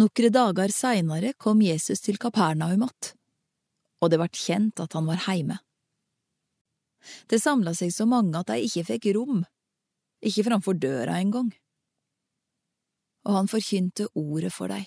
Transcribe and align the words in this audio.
Nokre 0.00 0.30
dager 0.32 0.72
seinare 0.72 1.32
kom 1.36 1.60
Jesus 1.62 2.00
til 2.00 2.16
Kapernaum 2.18 2.82
att, 2.82 3.14
og 4.00 4.10
det 4.10 4.18
vart 4.18 4.36
kjent 4.36 4.80
at 4.80 4.92
han 4.92 5.06
var 5.06 5.26
heime. 5.26 5.58
Det 7.26 7.40
samla 7.40 7.74
seg 7.76 7.92
så 7.92 8.06
mange 8.08 8.38
at 8.38 8.48
de 8.48 8.64
ikke 8.64 8.86
fikk 8.94 9.10
rom, 9.16 9.42
ikke 10.24 10.46
framfor 10.46 10.78
døra 10.80 11.18
engang. 11.20 11.50
Og 13.28 13.36
han 13.36 13.52
forkynte 13.52 14.08
ordet 14.16 14.52
for 14.54 14.72
dei. 14.72 14.86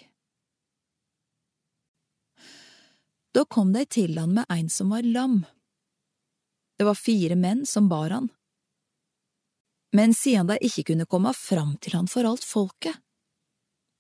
Da 3.33 3.45
kom 3.45 3.73
de 3.73 3.85
til 3.85 4.17
han 4.17 4.33
med 4.33 4.49
ein 4.49 4.69
som 4.69 4.89
var 4.89 5.05
lam. 5.05 5.43
Det 6.77 6.89
var 6.89 6.97
fire 6.97 7.37
menn 7.37 7.65
som 7.69 7.89
bar 7.89 8.09
han. 8.09 8.29
Men 9.93 10.13
siden 10.17 10.49
de 10.49 10.57
ikke 10.57 10.89
kunne 10.89 11.05
komme 11.05 11.33
fram 11.37 11.77
til 11.77 11.97
han 11.97 12.09
for 12.09 12.25
alt 12.25 12.45
folket, 12.45 12.97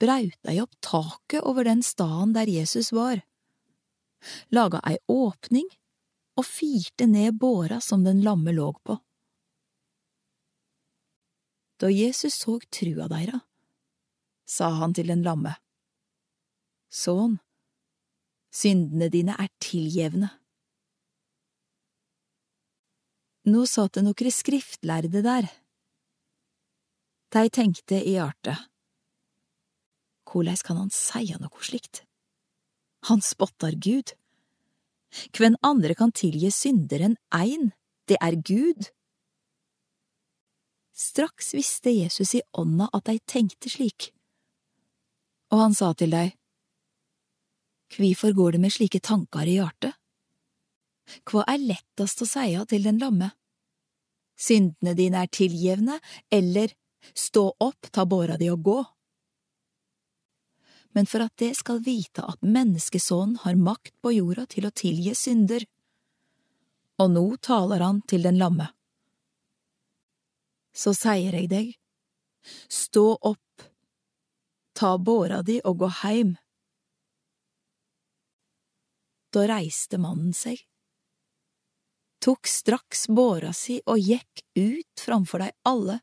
braut 0.03 0.35
de 0.43 0.57
opp 0.63 0.75
taket 0.83 1.47
over 1.47 1.67
den 1.69 1.83
staden 1.83 2.35
der 2.35 2.51
Jesus 2.51 2.91
var, 2.91 3.23
laga 4.51 4.83
ei 4.89 4.99
åpning 5.07 5.69
og 6.39 6.47
firte 6.47 7.07
ned 7.07 7.37
båra 7.39 7.79
som 7.81 8.03
den 8.03 8.21
lamme 8.25 8.51
låg 8.51 8.79
på. 8.83 8.97
Da 11.79 11.89
Jesus 11.91 12.35
så 12.43 12.59
trua 12.71 13.07
deira, 13.11 13.39
sa 14.45 14.69
han 14.79 14.93
til 14.93 15.09
den 15.11 15.23
lamme, 15.25 15.55
Sønn, 16.93 17.39
syndene 18.53 19.07
dine 19.09 19.33
er 19.41 19.49
tilgjevne. 19.63 20.29
Nå 23.49 23.63
satt 23.67 23.97
det 23.97 24.03
nokre 24.05 24.29
skriftlærde 24.31 25.23
der. 25.25 25.47
De 27.33 27.49
tenkte 27.49 27.97
i 27.97 28.13
hjertet, 28.13 28.61
hvordan 30.33 30.57
kan 30.65 30.81
han 30.81 30.91
seie 30.93 31.37
noe 31.39 31.63
slikt? 31.63 32.03
Han 33.09 33.21
spottar 33.21 33.77
Gud. 33.77 34.15
Hvem 35.37 35.55
andre 35.61 35.93
kan 35.93 36.11
tilgi 36.15 36.49
synder 36.51 37.03
enn 37.05 37.17
ein, 37.35 37.71
det 38.09 38.17
er 38.17 38.39
Gud. 38.41 38.89
Straks 40.93 41.53
visste 41.53 41.93
Jesus 41.93 42.33
i 42.37 42.41
ånda 42.57 42.89
at 42.93 43.05
de 43.09 43.17
tenkte 43.29 43.69
slik, 43.69 44.11
og 45.53 45.59
han 45.61 45.75
sa 45.77 45.91
til 45.97 46.13
dei, 46.13 46.31
Kvifor 47.93 48.33
går 48.33 48.55
det 48.55 48.61
med 48.63 48.73
slike 48.73 49.01
tankar 49.05 49.45
i 49.45 49.59
hjertet? 49.59 49.93
Hva 51.29 51.43
er 51.51 51.61
lettast 51.61 52.23
å 52.23 52.27
seie 52.29 52.63
til 52.69 52.87
den 52.87 52.97
lamme? 53.01 53.29
Syndene 54.39 54.95
dine 54.97 55.21
er 55.21 55.29
tilgjevne, 55.29 55.99
eller 56.33 56.73
stå 57.13 57.51
opp, 57.61 57.91
ta 57.93 58.07
båra 58.09 58.39
di 58.41 58.49
og 58.49 58.63
gå? 58.65 58.79
Men 60.93 61.09
for 61.09 61.25
at 61.25 61.33
det 61.41 61.53
skal 61.57 61.81
vite 61.85 62.25
at 62.25 62.41
menneskesonen 62.45 63.39
har 63.43 63.57
makt 63.57 63.95
på 64.01 64.13
jorda 64.13 64.45
til 64.49 64.67
å 64.69 64.73
tilgi 64.73 65.15
synder. 65.17 65.65
Og 67.01 67.09
nå 67.15 67.25
taler 67.41 67.81
han 67.81 68.03
til 68.07 68.25
den 68.25 68.37
lamme. 68.41 68.69
Så 70.73 70.93
sier 70.97 71.33
jeg 71.37 71.49
deg, 71.49 71.73
stå 72.69 73.05
opp, 73.21 73.65
ta 74.73 74.97
båra 74.97 75.41
di 75.45 75.59
og 75.65 75.81
gå 75.81 75.89
heim. 76.01 76.35
Da 79.33 79.45
reiste 79.49 79.97
mannen 80.01 80.33
seg, 80.37 80.61
tok 82.23 82.47
straks 82.47 83.07
båra 83.09 83.51
si 83.57 83.79
og 83.89 84.01
gikk 84.01 84.43
ut 84.55 85.01
framfor 85.01 85.43
dei 85.43 85.51
alle, 85.67 85.99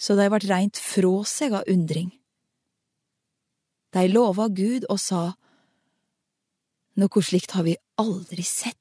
så 0.00 0.16
dei 0.16 0.30
vart 0.32 0.48
reint 0.48 0.80
frå 0.80 1.20
seg 1.28 1.54
av 1.60 1.68
undring. 1.68 2.08
De 3.94 4.06
lova 4.08 4.48
Gud 4.48 4.86
og 4.88 5.00
sa, 5.02 5.22
Noe 7.00 7.22
slikt 7.24 7.54
har 7.56 7.64
vi 7.64 7.76
aldri 8.02 8.44
sett. 8.44 8.79